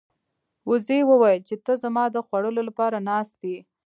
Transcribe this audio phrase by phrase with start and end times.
[0.69, 3.57] وزې وویل چې ته زما د خوړلو لپاره ناست یې.